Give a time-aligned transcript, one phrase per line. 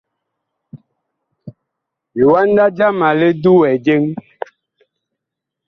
[2.17, 4.03] Liwanda jama li duwɛ jeŋ.